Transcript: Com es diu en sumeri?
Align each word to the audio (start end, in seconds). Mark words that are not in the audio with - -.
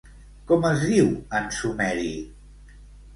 Com 0.51 0.63
es 0.69 0.85
diu 0.93 1.11
en 1.39 1.45
sumeri? 1.57 2.09